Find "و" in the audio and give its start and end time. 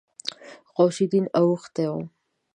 1.91-1.93